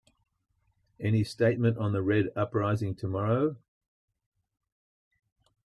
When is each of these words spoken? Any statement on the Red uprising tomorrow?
Any 0.99 1.23
statement 1.23 1.77
on 1.77 1.91
the 1.93 2.01
Red 2.01 2.31
uprising 2.35 2.95
tomorrow? 2.95 3.57